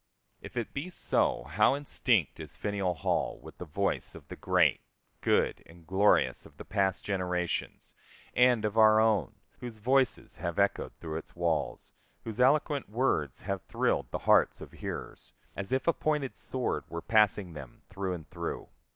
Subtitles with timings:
[0.41, 4.81] If it be so, how instinct is Faneuil Hall with the voice of the great,
[5.21, 7.93] good, and glorious of past generations,
[8.33, 11.93] and of our own, whose voices have echoed through its walls,
[12.23, 17.03] whose eloquent words have thrilled the hearts of hearers, as if a pointed sword were
[17.03, 18.69] passing them through and through.